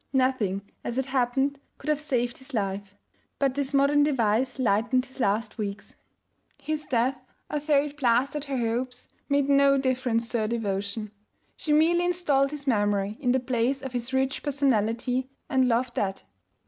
[0.13, 2.95] Nothing, as it happened, could have saved his life,
[3.37, 5.95] but this modern device lightened his last weeks.
[6.59, 7.19] His death,
[7.51, 11.11] although it blasted her hopes, made no difference to her devotion.
[11.55, 16.23] She merely installed his memory in the place of his rich personality and loved that.